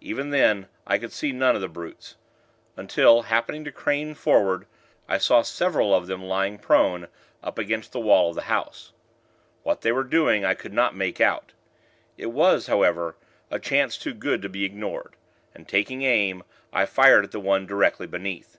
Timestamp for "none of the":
1.30-1.68